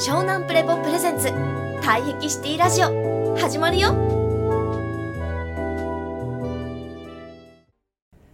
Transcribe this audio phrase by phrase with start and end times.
[0.00, 1.28] 湘南プレポプレゼンツ。
[1.82, 3.36] 退癖シティラジオ。
[3.36, 3.90] 始まるよ。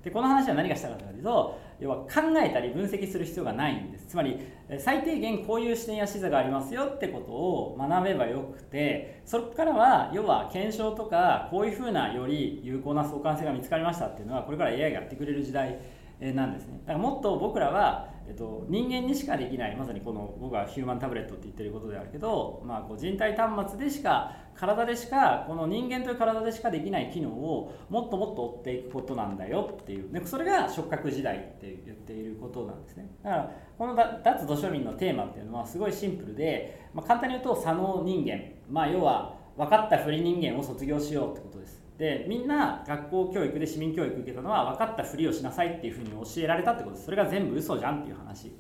[0.05, 2.09] でこの話は何がしたかというと要は考
[2.41, 4.07] えたり分析する必要がないんです。
[4.07, 4.39] つまり
[4.79, 15.81] 最低限こういう視点や視座がありますよってことを学べばよくてそこからは要は検証とかこういうふうなより有効な相関性が見つかりましたっていうのはこれから AI がやってくれる時代
[16.21, 16.81] なんですね。
[16.87, 33.11] だからもっと僕らは、えっと、人間にしかできないまさにこの僕はヒューマンタブレットって言ってることであるけど、まあ、こう人体端末でしか体でしかこの人間という体でしかできない機能をもっともっと追っていくことなんだよっていう、ね、それが触覚時代って言っていることなんですね。
[33.23, 41.86] だからこの脱土庶民のテーマっていうのはすごいシンプルで、まあ、簡単に言うと左脳人間、まあ、要は分かったふり人間を卒業しようってことです。
[41.99, 47.07] でみんな学校教育で市民教育受けたのは分かったふりをしなさいっていうふうに教えられたってことです。
[47.07, 48.53] それが全部嘘じゃんっていう話。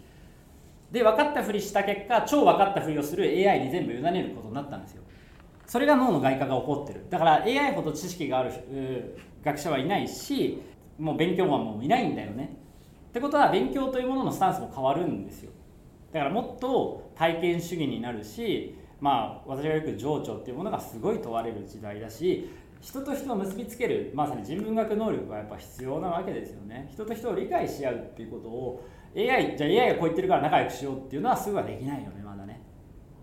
[0.90, 5.02] で分かったふりした結果超分かったふりをする AI に全部委ねることになったんですよ。
[5.66, 7.06] それが脳の外科が起こってる。
[7.10, 8.52] だから AI ほど知識がある
[9.44, 10.62] 学者はいないし
[10.98, 12.56] もう勉強マンもいないんだよね。
[13.08, 15.50] ってことは勉強というもののスタンスも変わるんですよ。
[16.12, 22.48] だからもっと体験主義になるしまあ私がよく情緒っていうものがすごい問われる時代だし
[22.86, 26.88] 人と人を結びつけるまさに人文学能力がやっぱ必要なわけですよね。
[26.92, 32.62] 人と人を理解し合うっていうことを AI じゃあ AI がこう言ってるから仲良くしようっていうのはすぐはできないよねまだね。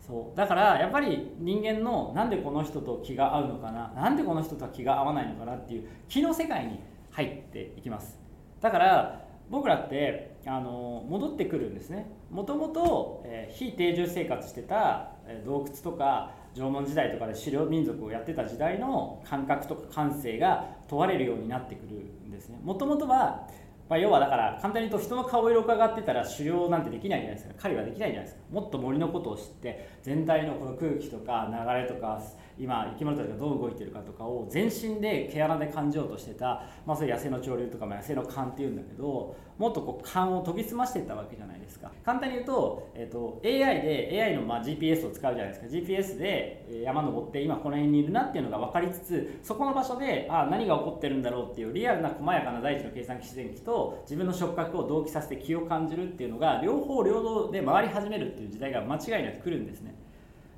[0.06, 0.38] そう。
[0.38, 8.20] だからやっぱり人間のなんでこの人と気が合うのかななんでこの人とは気が合わないのかなっていう気の世界に入っていきます。
[8.60, 9.23] だから
[9.54, 12.12] 僕らってあの戻ってくるんですね。
[12.32, 15.12] もともと非定住生活してた
[15.46, 21.94] 洞窟とか縄文時代とかで狩猟民族をやってた時代の感覚とか感性が問われるようになってくる
[22.28, 22.60] んですね。
[22.64, 23.48] もともとは、
[23.90, 27.54] まあ、要はだから簡単に言うと人の顔色を伺ってたら狩猟なんてできないじゃないですか。
[27.60, 28.42] 狩りはできないじゃないですか。
[28.52, 32.20] もっと森のことを知って全体のこの空気とか流れとか
[32.58, 41.92] 今生き物たちがどう動いてるかとかを全身で毛穴で感じようとしてた、まあ、それ野生の潮流とか、まあ、野生の勘っていうんだけどもっとこう勘を研ぎ澄ましていったわけじゃないですか。
[42.04, 45.68] 簡単に言うと,、えーと、AI で AI のまあ GPS を使うじゃないですか。
[45.68, 59.96] GPS で山登って今この辺にいるなっていうのが分かりつつそこの場所であ何が起こってるんだろうっていうリアルな細やかな大地の計算機自然機と自分の触覚を同期させて気を感じるっていうのが両方両道で回り始めるっていう時代が間違いなく来るんですね。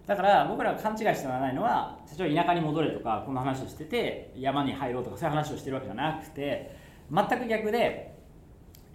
[0.07, 6.75] だから僕らが勘違いしてはないのは社長田舎に戻れとかこの話をしてて山に入ろうとかそういう話をしてるわけじゃなくて
[7.11, 8.15] 全く逆で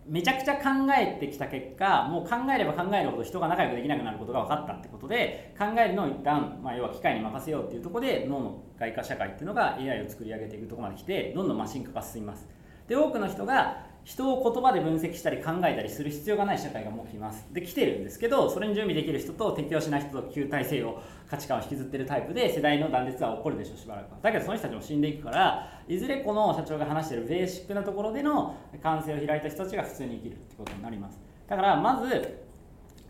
[0.06, 0.62] めちゃくちゃ考
[0.96, 12.48] えてきた結果もう考えれば考えるほど人が仲良くできなくなることが分かったってことで考えるのを一旦、まあ、要は機械に任せようっていうところで脳の外科社会っていうのが AI を作り上げていくところまで来てどんどんマシン化が進みます。
[12.88, 17.46] で多くの人が人を言葉で分析したり考えたりする必要がない社会がもう来ます。
[17.52, 24.18] で来てるんですけどそれに準備できる人と適応しない人と旧体制を価値観を引きずってるタイプで世代の断絶は起こるでしょうしばらくは。
[24.22, 31.20] だけどその人たちも死んでいくからいずれこの社長が話してるベーシックなところでの感性を開いた人たちが普通に生きるってことになります。
[31.46, 32.38] だからまず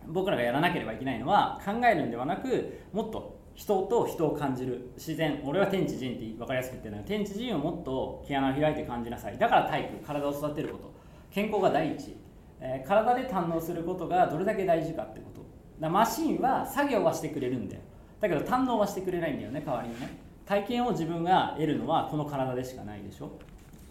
[0.06, 4.91] 僕らがやらなければいけないのは考えるんではなくもっと人と人を感じる。
[4.97, 5.43] 自然。
[5.44, 9.37] 俺は天地人って分かりやすく言ってるのは天地人をもっと毛穴を開いて感じなさい。
[9.37, 9.97] だから体育。
[10.03, 10.94] 体を育てること。
[11.31, 12.16] 健康が第一、
[12.59, 15.43] えー、体で堪能することがどれだけ大事かってこと。
[15.78, 17.82] だマシンは作業はしてくれるんだよ。
[18.19, 20.09] だけど堪能はしてくれないんだよね代わりにね。
[20.47, 23.38] 体験を自分が得るのはこの体でしかないでしょ。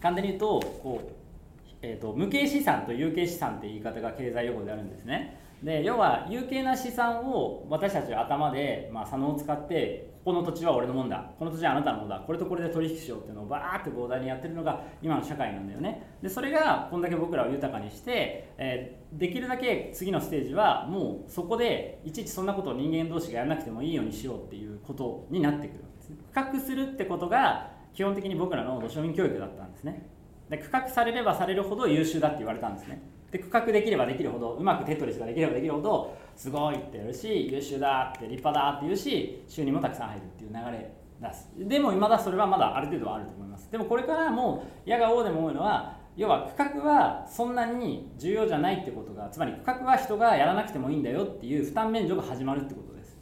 [0.02, 5.40] 簡単に言うとこう、えーと、無形資産と有形資産って言い方が経済用語であるんですね。
[5.64, 16.18] で要は有形な資産を私たちは頭で、まあ、左脳を使ってここの土地は俺のもんだこの土地はあなたのもんだこれとこれで取引しようっていうのをバーって膨大にやってるのが今の社会なんだよね。
[16.22, 26.18] でそれがこんだけ僕らを豊かにして、えー、できるだけ次のステージはもうそこでいちいちそんなことを人間同士がやらなくてもいいようにしようっていうことになってくるわけですね。
[26.32, 30.08] 区画するってことが基本的に僕らの土庶民教育だったんですね。
[30.50, 33.02] で区画されればされるほど優秀だって言われたんですね。
[33.32, 40.92] で区画できればできるほどうまくテトリスができればできるほどすごいってやるし優秀だって立派だって言うし収入もたくさん入るっていう流れ
[41.22, 41.50] 出す。
[41.58, 43.72] でも未だそれはまだある程度はあると思います。
[43.72, 53.18] でもこれからも矢が王でも多いのは要は区画はそんなに重要じゃないってことがつまり区画は人がやらなくてもいいんだよっていう負担免除が始まるってことです。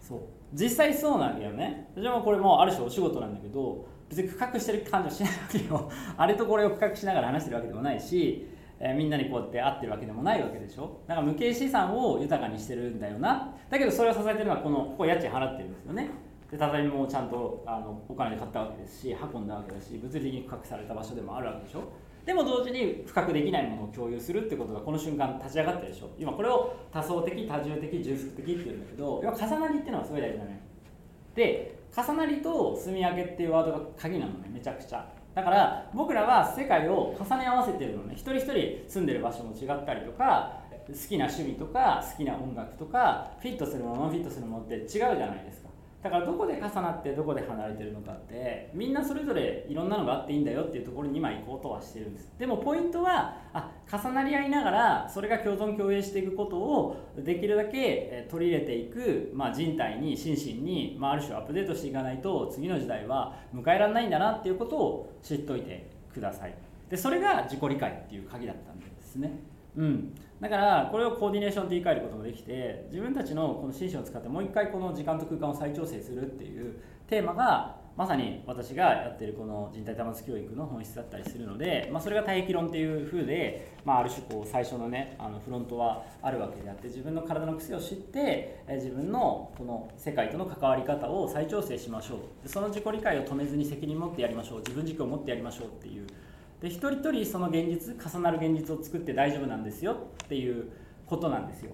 [0.00, 0.20] そう。
[0.52, 1.90] 実際そうなんだよね。
[1.94, 5.90] 私もこれもある種お仕事なんだけど別に区画してる感じはしないわけよ。
[6.16, 8.48] あれとこれを区画しながら話してるわけでもないし
[8.86, 11.00] えー、みんなにこうやって会ってるわけでもないわけでしょ？
[11.08, 13.50] だから無形資産を豊かにしてるんだよな。
[13.70, 16.10] だけどそれを支えてるのはこのここ家賃払ってるんですよね。
[16.50, 21.80] で畳もちゃんとあのお金で買ったわけですし運んだわけだし物理的に区画された場所でもあるわけでしょ？
[22.26, 26.10] でも同時に深くできないものを共有するってことがこの瞬間立ち上がってるでしょ？
[26.18, 30.56] 今これを多層的多重的重複的っていうんだけど要は重なりっていうのはすごい大事なのよ
[31.34, 35.08] で重なりと積み上げっていうワードが鍵なのねめちゃくちゃ。
[35.34, 38.14] だから僕らは世界を重ね合わせてるのね。
[38.14, 45.63] 一人一人住んでる場所も違ったりとか好きな趣味とか好きな音楽とかフィットするものノンフィットするものって違うじゃないですか。
[46.04, 52.30] だからどこで重なってどこで離れてるのかってみんなそれぞれいろんなのがあっていいんだよっていうところに今行こうとはしてるんです。
[52.38, 66.54] でもポイントはあ重なり合いながらそれが共存共栄していくことをできるだけ取り入れていく、まあ、人体に心身に、まあ、ある種アップデートしていかないと次の時代は迎えられないんだなっていうことを知っといてください。
[66.90, 69.32] でそれが自己理解っていう鍵だったんですね。
[69.76, 70.14] うん、
[70.44, 76.74] だからこれをコーディネーションって言い換えることもできて自分たちのこの心身を使ってもう一回この時間と空間を再調整するっていう
[77.08, 92.48] テーマがまさに私がやってるこの人体端末教育の本質だったりするので、まあ、それが体液論っていう風で、まあ、ある種こう最初のねあのフロントはあるわけであって自分の体の癖を知って自分のこの世界との関わり方を再調整しましょう。
[92.50, 94.58] その自己理解を止めずに責任持ってやりましょう。
[94.58, 96.06] 自分軸を持ってやりましょうっていう
[96.64, 100.70] で一人一人その現実重なる現実を作って大丈夫なんですよっていう
[101.04, 101.72] ことなんですよ。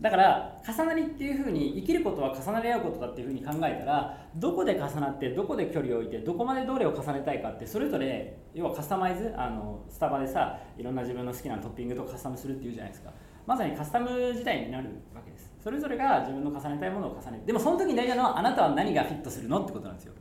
[0.00, 13.12] だから重なりっていうふうに生きることは重なり合うことだっていうふうに考えたらどこで重なってどこで距離を置いてどこまでどれを重ねたいかってそれぞれ要はカスタマイズあのスタバでさいろんな自分の好きなトッピングとカスタムするっていうじゃないですか。
[13.46, 15.52] まさにカスタム時代になるわけです。
[15.62, 17.46] それぞれが自分の重ねたいものを重ねる。
[17.46, 20.14] でもその時に大事なのはあなたは何がフィットするのってことなんですよ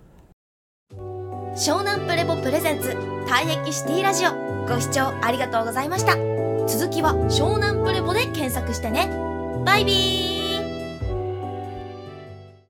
[1.55, 2.89] 湘南プレボプレゼンツ
[3.27, 4.33] 退役シティラジオ。
[4.67, 6.17] ご視聴ありがとうございました。
[6.67, 9.09] 続きは湘南プレボで検索してね。
[9.63, 10.34] バイビー。